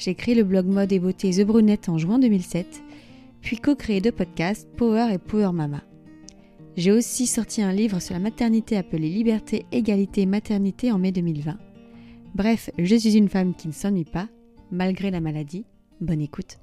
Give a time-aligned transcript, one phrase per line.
[0.00, 2.82] j'ai créé le blog mode et beauté The Brunette en juin 2007,
[3.42, 5.82] puis co-créé deux podcasts Power et Power Mama.
[6.76, 11.58] J'ai aussi sorti un livre sur la maternité appelé Liberté, Égalité, Maternité en mai 2020.
[12.34, 14.28] Bref, je suis une femme qui ne s'ennuie pas,
[14.70, 15.66] malgré la maladie.
[16.00, 16.58] Bonne écoute.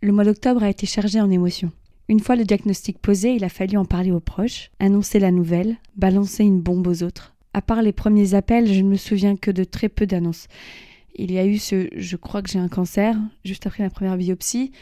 [0.00, 1.70] Le mois d'octobre a été chargé en émotions.
[2.08, 5.76] Une fois le diagnostic posé, il a fallu en parler aux proches, annoncer la nouvelle,
[5.94, 7.36] balancer une bombe aux autres.
[7.54, 10.48] À part les premiers appels, je ne me souviens que de très peu d'annonces.
[11.14, 14.16] Il y a eu ce je crois que j'ai un cancer, juste après ma première
[14.16, 14.72] biopsie,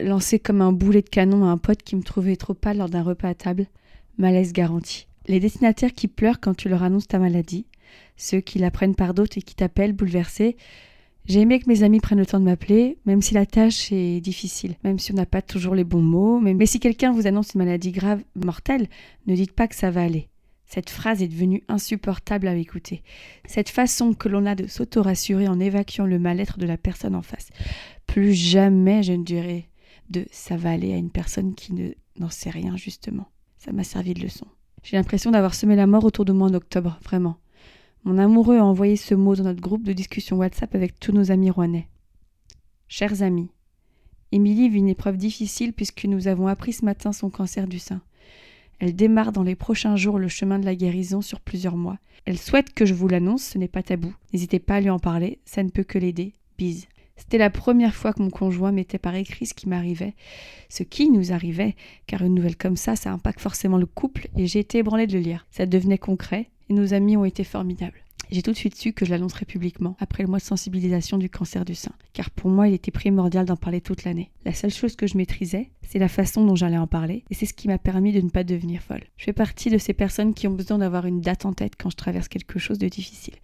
[0.00, 2.88] lancé comme un boulet de canon à un pote qui me trouvait trop pâle lors
[2.88, 3.66] d'un repas à table.
[4.18, 5.08] Malaise garanti.
[5.26, 7.66] Les destinataires qui pleurent quand tu leur annonces ta maladie,
[8.16, 10.56] ceux qui la prennent par d'autres et qui t'appellent bouleversés.
[11.26, 14.20] J'ai aimé que mes amis prennent le temps de m'appeler, même si la tâche est
[14.20, 17.54] difficile, même si on n'a pas toujours les bons mots, mais si quelqu'un vous annonce
[17.54, 18.88] une maladie grave, mortelle,
[19.26, 20.29] ne dites pas que ça va aller.
[20.70, 23.02] Cette phrase est devenue insupportable à écouter.
[23.44, 27.22] Cette façon que l'on a de s'auto-rassurer en évacuant le mal-être de la personne en
[27.22, 27.48] face.
[28.06, 29.68] Plus jamais je ne dirai
[30.10, 33.26] de ça à une personne qui ne n'en sait rien justement.
[33.58, 34.46] Ça m'a servi de leçon.
[34.84, 37.38] J'ai l'impression d'avoir semé la mort autour de moi en octobre, vraiment.
[38.04, 41.32] Mon amoureux a envoyé ce mot dans notre groupe de discussion WhatsApp avec tous nos
[41.32, 41.88] amis rouennais.
[42.86, 43.50] Chers amis,
[44.30, 48.02] Émilie vit une épreuve difficile puisque nous avons appris ce matin son cancer du sein.
[48.80, 51.98] Elle démarre dans les prochains jours le chemin de la guérison sur plusieurs mois.
[52.24, 54.12] Elle souhaite que je vous l'annonce, ce n'est pas tabou.
[54.32, 56.32] N'hésitez pas à lui en parler, ça ne peut que l'aider.
[56.58, 56.88] Bise.
[57.16, 60.14] C'était la première fois que mon conjoint mettait par écrit ce qui m'arrivait,
[60.70, 64.46] ce qui nous arrivait, car une nouvelle comme ça, ça impacte forcément le couple, et
[64.46, 65.46] j'ai été ébranlée de le lire.
[65.50, 68.02] Ça devenait concret, et nos amis ont été formidables.
[68.30, 71.28] J'ai tout de suite su que je l'annoncerais publiquement, après le mois de sensibilisation du
[71.28, 74.30] cancer du sein, car pour moi il était primordial d'en parler toute l'année.
[74.44, 77.46] La seule chose que je maîtrisais, c'est la façon dont j'allais en parler, et c'est
[77.46, 79.02] ce qui m'a permis de ne pas devenir folle.
[79.16, 81.90] Je fais partie de ces personnes qui ont besoin d'avoir une date en tête quand
[81.90, 83.34] je traverse quelque chose de difficile,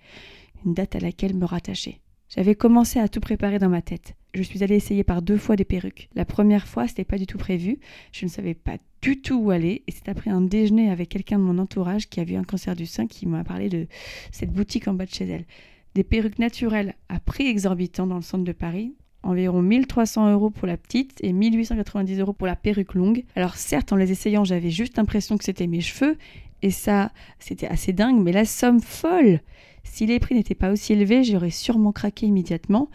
[0.64, 2.00] une date à laquelle me rattacher.
[2.36, 4.14] J'avais commencé à tout préparer dans ma tête.
[4.34, 6.10] Je suis allée essayer par deux fois des perruques.
[6.14, 7.78] La première fois, c'était pas du tout prévu.
[8.12, 9.82] Je ne savais pas du tout où aller.
[9.86, 12.76] Et c'est après un déjeuner avec quelqu'un de mon entourage qui a vu un cancer
[12.76, 13.86] du sein qui m'a parlé de
[14.32, 15.46] cette boutique en bas de chez elle.
[15.94, 18.94] Des perruques naturelles à prix exorbitant dans le centre de Paris.
[19.22, 23.24] Environ 1300 euros pour la petite et 1890 euros pour la perruque longue.
[23.34, 26.18] Alors certes, en les essayant, j'avais juste l'impression que c'était mes cheveux.
[26.60, 29.40] Et ça, c'était assez dingue, mais la somme folle
[29.86, 32.90] si les prix n'étaient pas aussi élevés, j'aurais sûrement craqué immédiatement.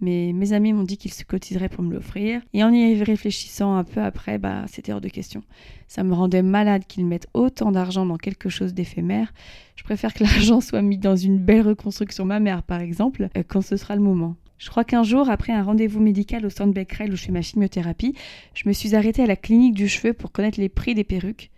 [0.00, 2.42] Mais mes amis m'ont dit qu'ils se cotiseraient pour me l'offrir.
[2.52, 5.42] Et en y réfléchissant un peu après, bah, c'était hors de question.
[5.88, 9.32] Ça me rendait malade qu'ils mettent autant d'argent dans quelque chose d'éphémère.
[9.76, 13.62] Je préfère que l'argent soit mis dans une belle reconstruction mammaire, par exemple, euh, quand
[13.62, 14.36] ce sera le moment.
[14.58, 17.42] Je crois qu'un jour, après un rendez-vous médical au centre Becquerel où je fais ma
[17.42, 18.14] chimiothérapie,
[18.54, 21.50] je me suis arrêtée à la clinique du cheveu pour connaître les prix des perruques.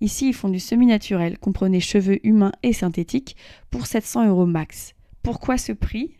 [0.00, 3.36] Ici, ils font du semi-naturel, comprenez cheveux humains et synthétiques,
[3.70, 4.94] pour 700 euros max.
[5.22, 6.16] Pourquoi ce prix?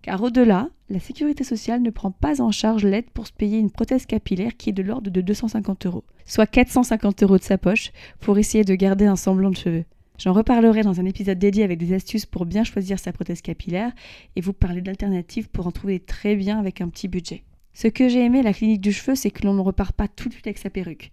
[0.00, 3.70] Car au-delà, la sécurité sociale ne prend pas en charge l'aide pour se payer une
[3.70, 7.92] prothèse capillaire qui est de l'ordre de 250 euros, soit 450 euros de sa poche
[8.20, 9.84] pour essayer de garder un semblant de cheveux.
[10.18, 13.92] J'en reparlerai dans un épisode dédié avec des astuces pour bien choisir sa prothèse capillaire
[14.34, 17.44] et vous parler d'alternatives pour en trouver très bien avec un petit budget.
[17.72, 20.08] Ce que j'ai aimé à la clinique du cheveu, c'est que l'on ne repart pas
[20.08, 21.12] tout de suite avec sa perruque.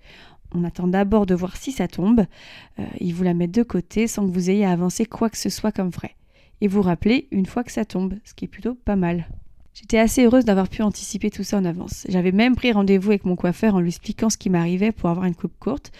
[0.55, 2.25] On attend d'abord de voir si ça tombe.
[2.79, 5.37] Euh, ils vous la mettent de côté sans que vous ayez à avancer quoi que
[5.37, 6.15] ce soit comme frais.
[6.61, 9.27] Et vous rappelez une fois que ça tombe, ce qui est plutôt pas mal.
[9.73, 12.05] J'étais assez heureuse d'avoir pu anticiper tout ça en avance.
[12.07, 15.25] J'avais même pris rendez-vous avec mon coiffeur en lui expliquant ce qui m'arrivait pour avoir
[15.25, 15.91] une coupe courte.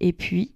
[0.00, 0.52] Et puis,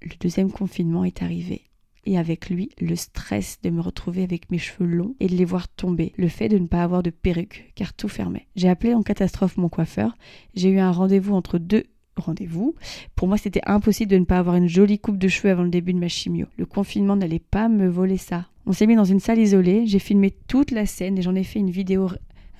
[0.00, 1.62] le deuxième confinement est arrivé.
[2.04, 5.44] Et avec lui, le stress de me retrouver avec mes cheveux longs et de les
[5.44, 6.12] voir tomber.
[6.16, 8.46] Le fait de ne pas avoir de perruque, car tout fermait.
[8.54, 10.16] J'ai appelé en catastrophe mon coiffeur.
[10.54, 11.82] J'ai eu un rendez-vous entre deux
[12.16, 12.74] rendez-vous.
[13.14, 15.70] Pour moi, c'était impossible de ne pas avoir une jolie coupe de cheveux avant le
[15.70, 16.46] début de ma chimio.
[16.56, 18.46] Le confinement n'allait pas me voler ça.
[18.66, 21.44] On s'est mis dans une salle isolée, j'ai filmé toute la scène et j'en ai
[21.44, 22.08] fait une vidéo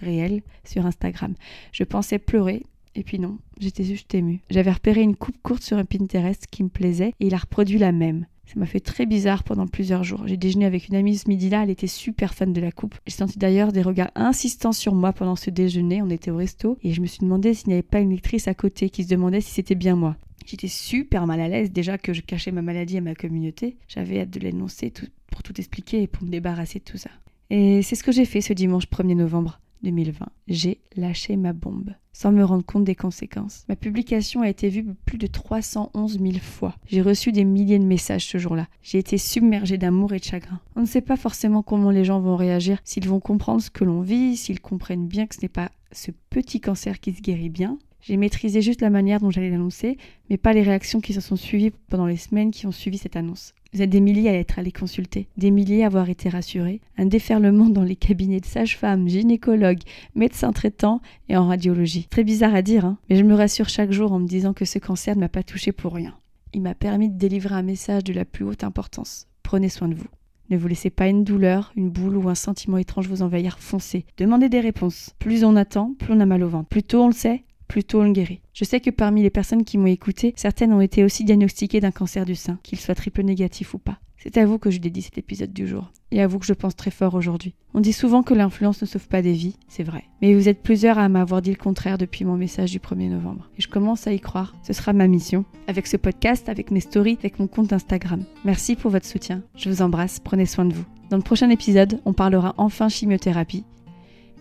[0.00, 1.34] réelle sur Instagram.
[1.72, 2.62] Je pensais pleurer,
[2.94, 4.40] et puis non, j'étais juste émue.
[4.50, 7.78] J'avais repéré une coupe courte sur un Pinterest qui me plaisait et il a reproduit
[7.78, 8.26] la même.
[8.46, 10.22] Ça m'a fait très bizarre pendant plusieurs jours.
[10.26, 12.94] J'ai déjeuné avec une amie ce midi-là, elle était super fan de la coupe.
[13.06, 16.78] J'ai senti d'ailleurs des regards insistants sur moi pendant ce déjeuner, on était au resto,
[16.82, 19.08] et je me suis demandé s'il n'y avait pas une lectrice à côté qui se
[19.08, 20.16] demandait si c'était bien moi.
[20.46, 23.76] J'étais super mal à l'aise déjà que je cachais ma maladie à ma communauté.
[23.88, 24.92] J'avais hâte de l'énoncer
[25.30, 27.10] pour tout expliquer et pour me débarrasser de tout ça.
[27.50, 29.60] Et c'est ce que j'ai fait ce dimanche 1er novembre.
[29.86, 33.64] 2020, j'ai lâché ma bombe, sans me rendre compte des conséquences.
[33.68, 36.74] Ma publication a été vue plus de 311 000 fois.
[36.86, 38.66] J'ai reçu des milliers de messages ce jour-là.
[38.82, 40.60] J'ai été submergée d'amour et de chagrin.
[40.74, 43.84] On ne sait pas forcément comment les gens vont réagir, s'ils vont comprendre ce que
[43.84, 47.48] l'on vit, s'ils comprennent bien que ce n'est pas ce petit cancer qui se guérit
[47.48, 49.98] bien, j'ai maîtrisé juste la manière dont j'allais l'annoncer,
[50.30, 53.16] mais pas les réactions qui se sont suivies pendant les semaines qui ont suivi cette
[53.16, 53.52] annonce.
[53.72, 57.06] Vous êtes des milliers à être allés consulter, des milliers à avoir été rassurés, un
[57.06, 59.82] déferlement dans les cabinets de sages-femmes, gynécologues,
[60.14, 62.06] médecins traitants et en radiologie.
[62.08, 64.64] Très bizarre à dire, hein, mais je me rassure chaque jour en me disant que
[64.64, 66.14] ce cancer ne m'a pas touché pour rien.
[66.54, 69.26] Il m'a permis de délivrer un message de la plus haute importance.
[69.42, 70.06] Prenez soin de vous.
[70.48, 73.58] Ne vous laissez pas une douleur, une boule ou un sentiment étrange vous envahir.
[73.58, 74.06] Foncez.
[74.16, 75.10] Demandez des réponses.
[75.18, 76.68] Plus on attend, plus on a mal au ventre.
[76.68, 78.40] Plus tôt on le sait, plutôt on le guérit.
[78.52, 81.90] Je sais que parmi les personnes qui m'ont écouté, certaines ont été aussi diagnostiquées d'un
[81.90, 83.98] cancer du sein, qu'il soit triple négatif ou pas.
[84.18, 86.52] C'est à vous que je dédie cet épisode du jour, et à vous que je
[86.52, 87.54] pense très fort aujourd'hui.
[87.74, 90.04] On dit souvent que l'influence ne sauve pas des vies, c'est vrai.
[90.20, 93.48] Mais vous êtes plusieurs à m'avoir dit le contraire depuis mon message du 1er novembre.
[93.56, 94.54] Et je commence à y croire.
[94.62, 98.24] Ce sera ma mission, avec ce podcast, avec mes stories, avec mon compte Instagram.
[98.44, 99.42] Merci pour votre soutien.
[99.54, 100.86] Je vous embrasse, prenez soin de vous.
[101.10, 103.64] Dans le prochain épisode, on parlera enfin chimiothérapie.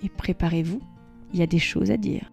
[0.04, 0.80] Et préparez-vous,
[1.34, 2.32] il y a des choses à dire.